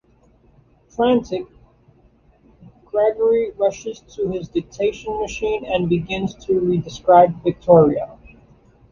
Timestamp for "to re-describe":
6.47-7.39